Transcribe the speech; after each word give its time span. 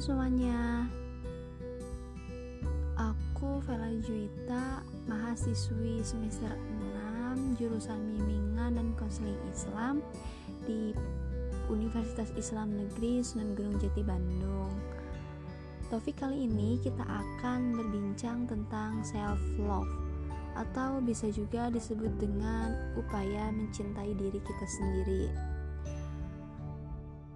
semuanya 0.00 0.88
Aku 2.96 3.60
Vela 3.68 3.92
Juita 4.00 4.80
Mahasiswi 5.04 6.00
semester 6.00 6.56
6 7.36 7.60
Jurusan 7.60 8.00
Bimbingan 8.08 8.80
dan 8.80 8.96
Konseling 8.96 9.36
Islam 9.52 10.00
Di 10.64 10.96
Universitas 11.68 12.32
Islam 12.32 12.80
Negeri 12.80 13.20
Sunan 13.20 13.52
Gunung 13.52 13.76
Jati 13.76 14.00
Bandung 14.00 14.72
Topik 15.92 16.24
kali 16.24 16.48
ini 16.48 16.80
kita 16.80 17.04
akan 17.04 17.76
berbincang 17.76 18.48
tentang 18.48 19.04
self 19.04 19.36
love 19.60 19.92
atau 20.56 21.04
bisa 21.04 21.28
juga 21.28 21.68
disebut 21.68 22.16
dengan 22.16 22.72
upaya 22.94 23.50
mencintai 23.50 24.12
diri 24.14 24.38
kita 24.38 24.66
sendiri. 24.66 25.24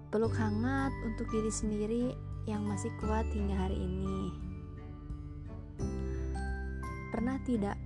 Peluk 0.07 0.31
hangat 0.39 0.91
untuk 1.03 1.27
diri 1.31 1.51
sendiri 1.51 2.03
yang 2.45 2.65
masih 2.65 2.93
kuat 3.01 3.25
hingga 3.33 3.57
hari 3.57 3.77
ini. 3.77 4.33
Pernah 7.13 7.37
tidak 7.45 7.77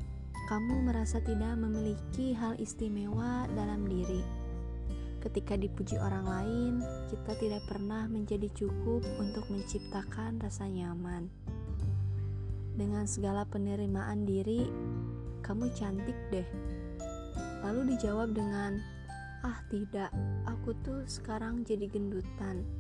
kamu 0.50 0.90
merasa 0.90 1.22
tidak 1.22 1.54
memiliki 1.62 2.34
hal 2.34 2.58
istimewa 2.58 3.46
dalam 3.54 3.86
diri? 3.86 4.26
Ketika 5.20 5.60
dipuji 5.60 6.00
orang 6.00 6.26
lain, 6.26 6.74
kita 7.12 7.36
tidak 7.38 7.62
pernah 7.68 8.08
menjadi 8.08 8.48
cukup 8.56 9.04
untuk 9.20 9.46
menciptakan 9.52 10.40
rasa 10.40 10.66
nyaman. 10.66 11.28
Dengan 12.74 13.04
segala 13.04 13.44
penerimaan 13.44 14.24
diri, 14.24 14.66
kamu 15.44 15.70
cantik 15.76 16.16
deh. 16.32 16.48
Lalu 17.62 17.94
dijawab 17.94 18.32
dengan 18.32 18.80
Ah 19.40 19.64
tidak, 19.72 20.12
aku 20.44 20.76
tuh 20.84 21.08
sekarang 21.08 21.64
jadi 21.64 21.88
gendutan. 21.88 22.79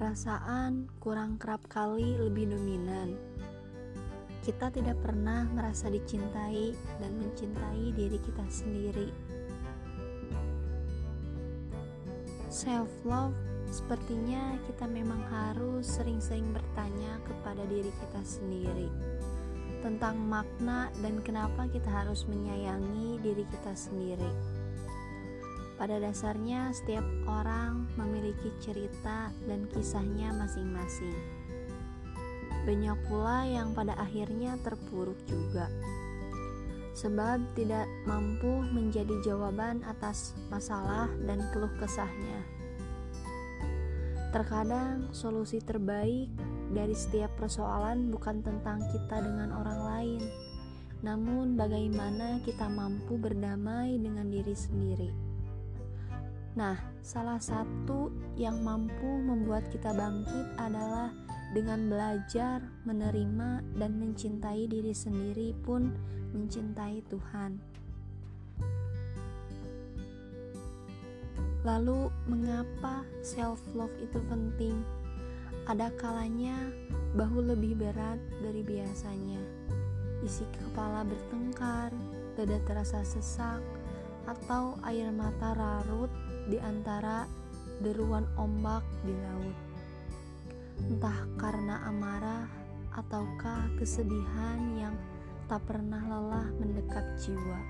Perasaan 0.00 0.88
kurang 0.96 1.36
kerap 1.36 1.60
kali 1.68 2.16
lebih 2.16 2.48
dominan. 2.48 3.20
Kita 4.40 4.72
tidak 4.72 4.96
pernah 5.04 5.44
merasa 5.52 5.92
dicintai 5.92 6.72
dan 6.96 7.20
mencintai 7.20 7.92
diri 7.92 8.16
kita 8.16 8.40
sendiri. 8.48 9.12
Self 12.48 12.88
love 13.04 13.36
sepertinya 13.68 14.56
kita 14.64 14.88
memang 14.88 15.20
harus 15.28 15.84
sering-sering 15.84 16.48
bertanya 16.48 17.20
kepada 17.28 17.60
diri 17.68 17.92
kita 18.00 18.24
sendiri 18.24 18.88
tentang 19.84 20.16
makna 20.16 20.88
dan 21.04 21.20
kenapa 21.20 21.68
kita 21.68 21.92
harus 21.92 22.24
menyayangi 22.24 23.20
diri 23.20 23.44
kita 23.52 23.76
sendiri. 23.76 24.32
Pada 25.80 25.96
dasarnya, 25.96 26.76
setiap 26.76 27.00
orang 27.24 27.88
memiliki 27.96 28.52
cerita 28.60 29.32
dan 29.48 29.64
kisahnya 29.72 30.28
masing-masing. 30.36 31.16
Banyak 32.68 33.00
pula 33.08 33.48
yang 33.48 33.72
pada 33.72 33.96
akhirnya 33.96 34.60
terpuruk 34.60 35.16
juga, 35.24 35.72
sebab 36.92 37.40
tidak 37.56 37.88
mampu 38.04 38.60
menjadi 38.76 39.24
jawaban 39.24 39.80
atas 39.88 40.36
masalah 40.52 41.08
dan 41.24 41.40
keluh 41.48 41.72
kesahnya. 41.80 42.44
Terkadang, 44.36 45.08
solusi 45.16 45.64
terbaik 45.64 46.28
dari 46.76 46.92
setiap 46.92 47.32
persoalan 47.40 48.12
bukan 48.12 48.44
tentang 48.44 48.84
kita 48.92 49.16
dengan 49.24 49.56
orang 49.56 49.80
lain, 49.80 50.22
namun 51.00 51.56
bagaimana 51.56 52.44
kita 52.44 52.68
mampu 52.68 53.16
berdamai 53.16 53.96
dengan 53.96 54.28
diri 54.28 54.52
sendiri. 54.52 55.29
Nah, 56.58 56.74
salah 56.98 57.38
satu 57.38 58.10
yang 58.34 58.58
mampu 58.66 59.06
membuat 59.22 59.70
kita 59.70 59.94
bangkit 59.94 60.46
adalah 60.58 61.14
dengan 61.54 61.86
belajar 61.86 62.58
menerima 62.82 63.62
dan 63.78 63.94
mencintai 63.98 64.66
diri 64.66 64.90
sendiri 64.90 65.54
pun 65.62 65.94
mencintai 66.34 67.06
Tuhan. 67.06 67.58
Lalu, 71.62 72.10
mengapa 72.26 73.04
self 73.22 73.60
love 73.76 73.92
itu 74.02 74.18
penting? 74.26 74.80
Ada 75.68 75.92
kalanya 76.00 76.56
bahu 77.14 77.46
lebih 77.52 77.78
berat 77.78 78.18
dari 78.42 78.64
biasanya. 78.64 79.38
Isi 80.24 80.42
kepala 80.56 81.06
bertengkar, 81.06 81.92
dada 82.34 82.58
terasa 82.64 83.04
sesak, 83.04 83.60
atau 84.24 84.80
air 84.88 85.12
mata 85.12 85.52
rarut 85.52 86.10
di 86.48 86.56
antara 86.62 87.28
deruan 87.84 88.24
ombak 88.40 88.84
di 89.04 89.12
laut. 89.12 89.58
Entah 90.80 91.20
karena 91.36 91.84
amarah 91.84 92.48
ataukah 92.96 93.68
kesedihan 93.76 94.58
yang 94.80 94.96
tak 95.50 95.60
pernah 95.68 96.00
lelah 96.00 96.48
mendekap 96.56 97.04
jiwa. 97.20 97.60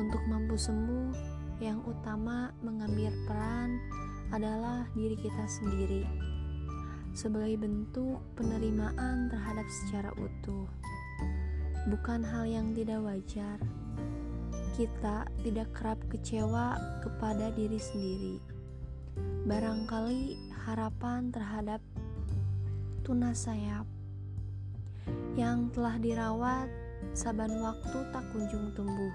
Untuk 0.00 0.20
mampu 0.28 0.56
sembuh, 0.56 1.12
yang 1.60 1.84
utama 1.84 2.48
mengambil 2.64 3.12
peran 3.28 3.76
adalah 4.32 4.88
diri 4.96 5.14
kita 5.20 5.44
sendiri 5.44 6.08
sebagai 7.12 7.66
bentuk 7.66 8.22
penerimaan 8.38 9.28
terhadap 9.28 9.66
secara 9.68 10.10
utuh. 10.16 10.66
Bukan 11.90 12.22
hal 12.22 12.46
yang 12.46 12.72
tidak 12.72 13.02
wajar 13.02 13.58
kita 14.76 15.26
tidak 15.42 15.68
kerap 15.74 15.98
kecewa 16.10 16.78
kepada 17.02 17.50
diri 17.54 17.78
sendiri. 17.80 18.36
Barangkali 19.46 20.36
harapan 20.68 21.32
terhadap 21.32 21.80
tunas 23.02 23.48
sayap 23.48 23.88
yang 25.34 25.72
telah 25.72 25.96
dirawat 25.98 26.68
saban 27.16 27.58
waktu 27.64 27.98
tak 28.12 28.24
kunjung 28.30 28.70
tumbuh. 28.76 29.14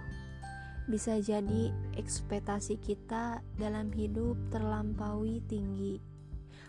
Bisa 0.86 1.18
jadi 1.18 1.74
ekspektasi 1.98 2.78
kita 2.78 3.42
dalam 3.58 3.90
hidup 3.90 4.38
terlampaui 4.54 5.42
tinggi, 5.50 5.98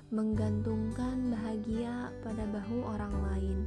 menggantungkan 0.09 1.35
bahagia 1.35 2.09
pada 2.25 2.49
bahu 2.49 2.81
orang 2.97 3.13
lain, 3.13 3.59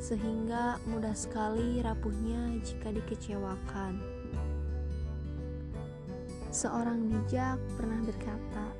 sehingga 0.00 0.80
mudah 0.88 1.12
sekali 1.12 1.84
rapuhnya 1.84 2.56
jika 2.64 2.96
dikecewakan. 2.96 4.13
Seorang 6.54 7.10
bijak 7.10 7.58
pernah 7.74 7.98
berkata, 8.06 8.70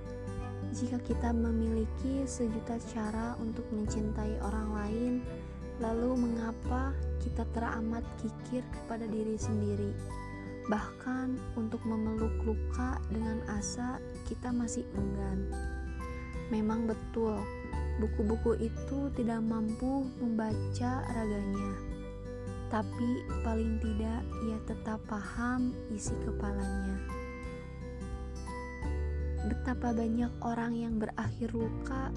"Jika 0.78 0.94
kita 1.02 1.34
memiliki 1.34 2.22
sejuta 2.22 2.78
cara 2.94 3.34
untuk 3.42 3.66
mencintai 3.74 4.38
orang 4.46 4.68
lain, 4.70 5.14
lalu 5.82 6.14
mengapa 6.14 6.94
kita 7.18 7.42
teramat 7.50 8.06
kikir 8.22 8.62
kepada 8.70 9.10
diri 9.10 9.34
sendiri? 9.34 9.90
Bahkan 10.70 11.58
untuk 11.58 11.82
memeluk 11.82 12.30
luka 12.46 13.02
dengan 13.10 13.42
asa, 13.50 13.98
kita 14.30 14.54
masih 14.54 14.86
enggan." 14.94 15.50
Memang 16.54 16.86
betul, 16.86 17.42
buku-buku 17.98 18.54
itu 18.62 19.10
tidak 19.18 19.42
mampu 19.42 20.06
membaca 20.22 21.02
raganya, 21.10 21.74
tapi 22.70 23.26
paling 23.42 23.82
tidak 23.82 24.22
ia 24.46 24.58
tetap 24.62 25.02
paham 25.10 25.74
isi 25.90 26.14
kepalanya. 26.22 27.13
Betapa 29.54 29.94
banyak 29.94 30.32
orang 30.42 30.74
yang 30.74 30.98
berakhir 30.98 31.54
luka 31.54 32.10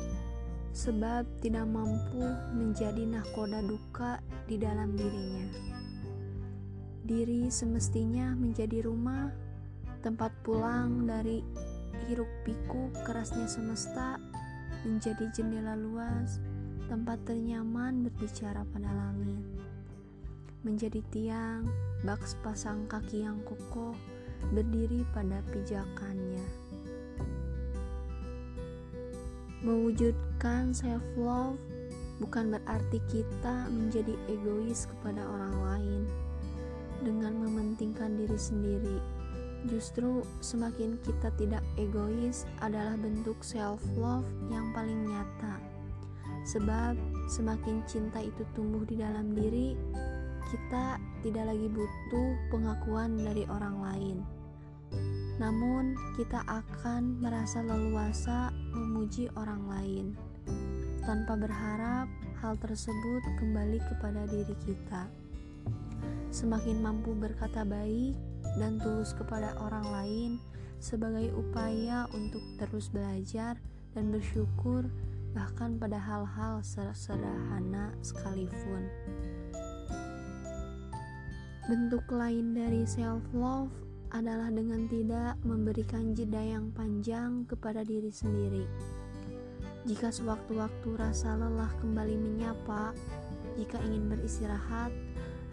sebab 0.73 1.25
tidak 1.41 1.65
mampu 1.69 2.21
menjadi 2.53 3.05
nahkoda 3.05 3.61
duka 3.65 4.21
di 4.49 4.57
dalam 4.57 4.93
dirinya. 4.97 5.45
Diri 7.07 7.47
semestinya 7.47 8.35
menjadi 8.35 8.83
rumah, 8.83 9.31
tempat 10.03 10.33
pulang 10.43 11.07
dari 11.07 11.39
hiruk 12.05 12.29
pikuk 12.45 12.93
kerasnya 13.07 13.47
semesta, 13.49 14.19
menjadi 14.85 15.31
jendela 15.33 15.73
luas, 15.73 16.37
tempat 16.91 17.19
ternyaman 17.25 18.05
berbicara 18.05 18.61
pada 18.69 18.91
langit. 18.91 19.43
Menjadi 20.61 20.99
tiang, 21.09 21.63
bak 22.03 22.21
sepasang 22.21 22.85
kaki 22.91 23.23
yang 23.23 23.39
kokoh, 23.47 23.95
berdiri 24.51 25.01
pada 25.15 25.41
pijakannya. 25.49 26.66
Mewujudkan 29.65 30.69
self 30.69 31.01
love 31.17 31.57
bukan 32.21 32.53
berarti 32.53 33.01
kita 33.09 33.69
menjadi 33.73 34.13
egois 34.29 34.85
kepada 34.85 35.25
orang 35.25 35.55
lain 35.65 36.01
dengan 37.01 37.33
mementingkan 37.41 38.17
diri 38.21 38.37
sendiri. 38.37 38.97
Justru 39.65 40.21
semakin 40.45 41.01
kita 41.01 41.33
tidak 41.41 41.65
egois 41.81 42.45
adalah 42.61 42.93
bentuk 43.01 43.41
self 43.41 43.81
love 43.97 44.25
yang 44.53 44.69
paling 44.77 45.09
nyata. 45.09 45.57
Sebab 46.45 46.93
semakin 47.27 47.81
cinta 47.89 48.21
itu 48.21 48.45
tumbuh 48.53 48.85
di 48.85 49.01
dalam 49.01 49.33
diri, 49.33 49.73
kita 50.53 51.01
tidak 51.25 51.49
lagi 51.49 51.67
butuh 51.67 52.29
pengakuan 52.53 53.17
dari 53.19 53.43
orang 53.49 53.75
lain 53.81 54.17
namun 55.37 55.93
kita 56.17 56.41
akan 56.49 57.21
merasa 57.21 57.61
leluasa 57.61 58.49
memuji 58.77 59.27
orang 59.33 59.65
lain. 59.67 60.07
tanpa 61.07 61.39
berharap 61.39 62.11
hal 62.43 62.59
tersebut 62.59 63.23
kembali 63.39 63.79
kepada 63.79 64.27
diri 64.27 64.51
kita. 64.67 65.07
Semakin 66.35 66.83
mampu 66.83 67.15
berkata 67.15 67.63
baik 67.63 68.11
dan 68.59 68.75
tulus 68.83 69.15
kepada 69.15 69.55
orang 69.63 69.87
lain 69.87 70.31
sebagai 70.83 71.31
upaya 71.31 72.11
untuk 72.11 72.43
terus 72.59 72.91
belajar 72.91 73.55
dan 73.95 74.11
bersyukur 74.11 74.83
bahkan 75.31 75.79
pada 75.79 75.95
hal-hal 75.95 76.59
sederhana 76.91 77.95
sekalipun. 78.03 78.83
Bentuk 81.71 82.03
lain 82.11 82.51
dari 82.51 82.83
self 82.83 83.23
love 83.31 83.86
adalah 84.15 84.47
dengan 84.47 84.87
tidak 84.87 85.35
memberikan 85.43 86.15
jeda 86.15 86.39
yang 86.39 86.71
panjang 86.71 87.43
kepada 87.43 87.83
diri 87.83 88.11
sendiri. 88.11 88.63
Jika 89.87 90.11
sewaktu-waktu 90.11 90.89
rasa 90.99 91.35
lelah 91.35 91.71
kembali 91.79 92.15
menyapa, 92.15 92.91
jika 93.55 93.79
ingin 93.87 94.11
beristirahat, 94.11 94.91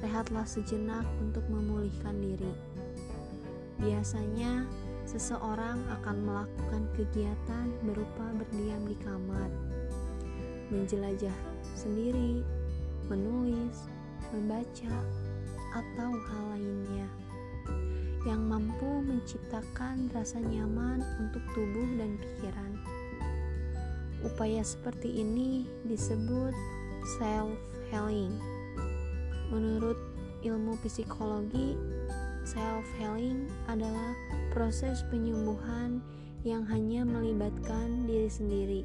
rehatlah 0.03 0.47
sejenak 0.47 1.07
untuk 1.23 1.43
memulihkan 1.51 2.19
diri. 2.19 2.55
Biasanya, 3.79 4.67
seseorang 5.07 5.83
akan 6.01 6.17
melakukan 6.23 6.83
kegiatan 6.95 7.67
berupa 7.83 8.27
berdiam 8.39 8.83
di 8.87 8.97
kamar, 9.03 9.51
menjelajah 10.71 11.39
sendiri, 11.75 12.43
menulis, 13.11 13.91
membaca, 14.35 14.95
atau 15.75 16.11
hal 16.15 16.45
lainnya 16.55 17.07
yang 18.25 18.49
mampu 18.49 19.05
menciptakan 19.05 20.09
rasa 20.17 20.41
nyaman 20.41 21.05
untuk 21.21 21.45
tubuh 21.53 21.89
dan 22.01 22.17
pikiran. 22.17 22.73
Upaya 24.25 24.65
seperti 24.65 25.21
ini 25.21 25.69
disebut 25.85 26.57
self-healing. 27.21 28.41
Menurut 29.53 30.01
ilmu 30.41 30.81
psikologi, 30.81 31.77
self-healing 32.49 33.45
adalah 33.69 34.17
proses 34.57 35.05
penyembuhan 35.13 36.01
yang 36.45 36.65
hanya 36.69 37.05
melibatkan 37.05 38.09
diri 38.09 38.29
sendiri 38.33 38.83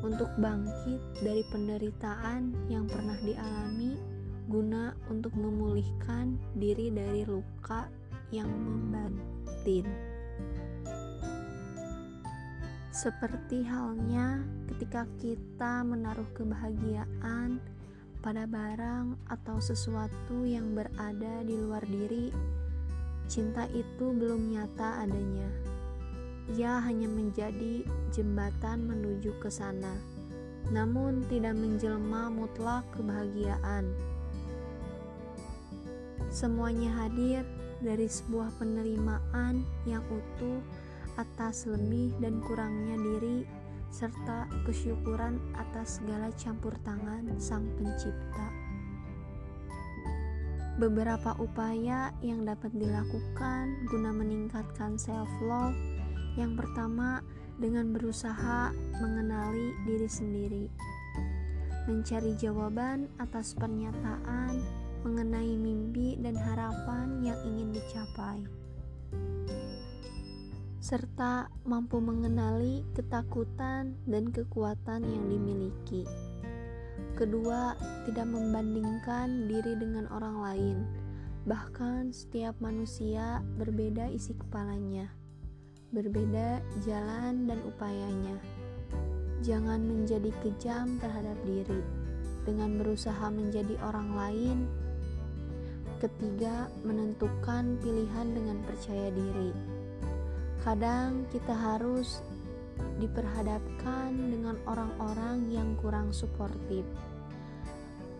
untuk 0.00 0.30
bangkit 0.40 0.98
dari 1.20 1.44
penderitaan 1.52 2.50
yang 2.72 2.88
pernah 2.88 3.18
dialami 3.22 3.94
guna 4.50 4.96
untuk 5.06 5.30
memulihkan 5.38 6.34
diri 6.58 6.90
dari 6.90 7.22
luka 7.22 7.86
yang 8.30 8.50
membatin. 8.50 9.86
Seperti 12.90 13.62
halnya 13.62 14.42
ketika 14.66 15.06
kita 15.22 15.86
menaruh 15.86 16.26
kebahagiaan 16.34 17.62
pada 18.20 18.44
barang 18.44 19.16
atau 19.30 19.56
sesuatu 19.62 20.44
yang 20.44 20.74
berada 20.74 21.40
di 21.46 21.54
luar 21.54 21.80
diri, 21.86 22.34
cinta 23.30 23.64
itu 23.70 24.10
belum 24.10 24.52
nyata 24.52 25.06
adanya. 25.06 25.48
Ia 26.58 26.82
hanya 26.82 27.06
menjadi 27.06 27.86
jembatan 28.10 28.90
menuju 28.90 29.38
ke 29.38 29.48
sana, 29.48 29.94
namun 30.74 31.22
tidak 31.30 31.54
menjelma 31.54 32.26
mutlak 32.28 32.82
kebahagiaan. 32.92 33.86
Semuanya 36.28 36.90
hadir 37.06 37.46
dari 37.80 38.06
sebuah 38.06 38.52
penerimaan 38.60 39.64
yang 39.88 40.04
utuh 40.08 40.60
atas 41.16 41.68
lebih 41.68 42.16
dan 42.20 42.40
kurangnya 42.44 42.96
diri 42.96 43.44
serta 43.90 44.46
kesyukuran 44.64 45.36
atas 45.58 45.98
segala 45.98 46.30
campur 46.38 46.72
tangan 46.86 47.26
Sang 47.42 47.66
Pencipta. 47.74 48.48
Beberapa 50.78 51.36
upaya 51.36 52.14
yang 52.24 52.46
dapat 52.46 52.72
dilakukan 52.72 53.84
guna 53.90 54.16
meningkatkan 54.16 54.96
self 54.96 55.28
love. 55.44 55.76
Yang 56.38 56.62
pertama, 56.64 57.20
dengan 57.60 57.92
berusaha 57.92 58.72
mengenali 58.96 59.76
diri 59.84 60.08
sendiri, 60.08 60.64
mencari 61.84 62.32
jawaban 62.38 63.12
atas 63.20 63.52
pernyataan 63.58 64.79
mengenai 65.00 65.56
mimpi 65.56 66.20
dan 66.20 66.36
harapan 66.36 67.24
yang 67.24 67.38
ingin 67.46 67.72
dicapai, 67.72 68.44
serta 70.80 71.48
mampu 71.64 72.00
mengenali 72.00 72.84
ketakutan 72.96 73.96
dan 74.04 74.32
kekuatan 74.32 75.04
yang 75.04 75.24
dimiliki. 75.28 76.04
Kedua, 77.16 77.76
tidak 78.08 78.28
membandingkan 78.32 79.44
diri 79.44 79.76
dengan 79.76 80.08
orang 80.08 80.36
lain, 80.40 80.76
bahkan 81.44 82.12
setiap 82.12 82.56
manusia 82.64 83.44
berbeda 83.60 84.08
isi 84.08 84.32
kepalanya, 84.36 85.12
berbeda 85.92 86.64
jalan 86.84 87.44
dan 87.44 87.60
upayanya. 87.68 88.40
Jangan 89.40 89.80
menjadi 89.84 90.32
kejam 90.44 91.00
terhadap 91.00 91.36
diri 91.44 91.80
dengan 92.44 92.80
berusaha 92.80 93.28
menjadi 93.28 93.76
orang 93.84 94.16
lain 94.16 94.58
Ketiga, 96.00 96.72
menentukan 96.80 97.76
pilihan 97.84 98.32
dengan 98.32 98.64
percaya 98.64 99.12
diri. 99.12 99.52
Kadang 100.64 101.28
kita 101.28 101.52
harus 101.52 102.24
diperhadapkan 102.96 104.08
dengan 104.16 104.56
orang-orang 104.64 105.52
yang 105.52 105.76
kurang 105.76 106.08
suportif, 106.08 106.88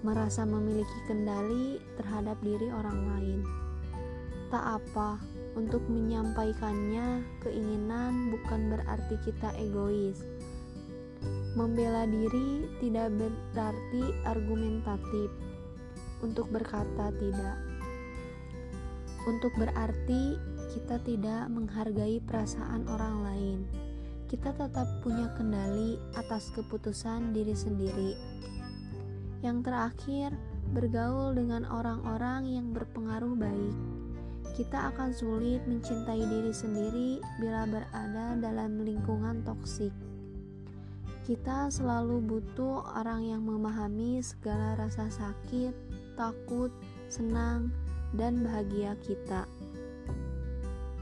merasa 0.05 0.44
memiliki 0.44 0.93
kendali 1.09 1.81
terhadap 1.97 2.37
diri 2.44 2.69
orang 2.69 3.00
lain. 3.17 3.41
Tak 4.53 4.77
apa, 4.77 5.17
untuk 5.56 5.81
menyampaikannya 5.88 7.25
keinginan 7.41 8.29
bukan 8.29 8.77
berarti 8.77 9.17
kita 9.25 9.56
egois. 9.56 10.21
Membela 11.56 12.05
diri 12.05 12.69
tidak 12.85 13.09
berarti 13.17 14.05
argumentatif 14.29 15.32
untuk 16.21 16.53
berkata 16.53 17.09
tidak. 17.17 17.69
Untuk 19.28 19.52
berarti 19.61 20.40
kita 20.70 21.02
tidak 21.02 21.50
menghargai 21.50 22.22
perasaan 22.25 22.87
orang 22.88 23.17
lain. 23.26 23.58
Kita 24.31 24.55
tetap 24.55 24.86
punya 25.03 25.27
kendali 25.34 25.98
atas 26.15 26.55
keputusan 26.55 27.34
diri 27.34 27.53
sendiri. 27.53 28.15
Yang 29.43 29.58
terakhir, 29.67 30.31
bergaul 30.70 31.34
dengan 31.34 31.67
orang-orang 31.67 32.46
yang 32.46 32.70
berpengaruh 32.70 33.34
baik. 33.34 33.77
Kita 34.55 34.94
akan 34.94 35.10
sulit 35.10 35.65
mencintai 35.67 36.22
diri 36.22 36.53
sendiri 36.55 37.10
bila 37.43 37.67
berada 37.67 38.39
dalam 38.39 38.86
lingkungan 38.86 39.43
toksik. 39.43 39.91
Kita 41.27 41.70
selalu 41.70 42.22
butuh 42.22 42.86
orang 42.98 43.27
yang 43.27 43.43
memahami 43.43 44.22
segala 44.22 44.79
rasa 44.79 45.10
sakit, 45.10 45.74
takut, 46.15 46.70
senang, 47.10 47.70
dan 48.14 48.43
bahagia 48.43 48.96
kita. 49.05 49.46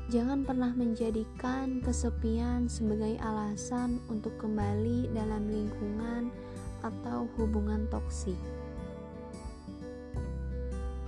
Jangan 0.08 0.48
pernah 0.48 0.72
menjadikan 0.72 1.84
kesepian 1.84 2.64
sebagai 2.64 3.20
alasan 3.20 4.00
untuk 4.08 4.32
kembali 4.40 5.12
dalam 5.12 5.44
lingkungan 5.52 6.32
atau 6.80 7.28
hubungan 7.36 7.84
toksik. 7.92 8.38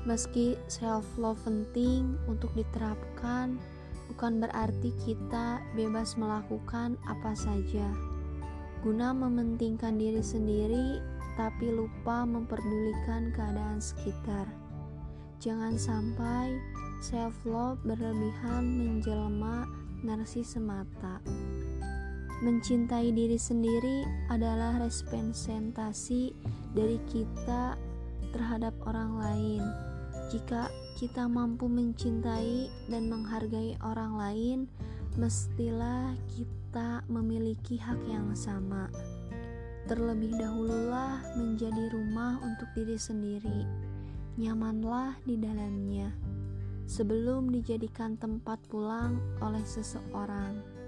Meski 0.05 0.61
self-love 0.69 1.41
penting 1.49 2.17
untuk 2.29 2.53
diterapkan, 2.53 3.57
bukan 4.13 4.45
berarti 4.45 4.93
kita 5.01 5.65
bebas 5.73 6.21
melakukan 6.21 7.01
apa 7.09 7.33
saja. 7.33 7.89
Guna 8.85 9.17
mementingkan 9.17 9.97
diri 9.97 10.21
sendiri, 10.21 11.01
tapi 11.41 11.73
lupa 11.73 12.29
memperdulikan 12.29 13.33
keadaan 13.33 13.81
sekitar. 13.81 14.60
Jangan 15.41 15.81
sampai 15.81 16.53
self 17.01 17.33
love 17.49 17.81
berlebihan 17.81 18.77
menjelma 18.77 19.65
narsis 20.05 20.53
semata. 20.53 21.17
Mencintai 22.45 23.09
diri 23.09 23.41
sendiri 23.41 24.05
adalah 24.29 24.77
representasi 24.77 26.37
dari 26.77 27.01
kita 27.09 27.73
terhadap 28.37 28.77
orang 28.85 29.17
lain. 29.17 29.65
Jika 30.29 30.69
kita 31.01 31.25
mampu 31.25 31.73
mencintai 31.73 32.69
dan 32.93 33.09
menghargai 33.09 33.81
orang 33.81 34.21
lain, 34.21 34.59
mestilah 35.17 36.13
kita 36.29 37.01
memiliki 37.09 37.81
hak 37.81 37.97
yang 38.05 38.29
sama. 38.37 38.93
Terlebih 39.89 40.37
dahululah 40.37 41.25
menjadi 41.33 41.97
rumah 41.97 42.37
untuk 42.45 42.69
diri 42.77 43.01
sendiri 43.01 43.90
nyamanlah 44.41 45.21
di 45.29 45.37
dalamnya 45.37 46.17
sebelum 46.89 47.53
dijadikan 47.53 48.17
tempat 48.17 48.57
pulang 48.73 49.21
oleh 49.45 49.61
seseorang. 49.69 50.80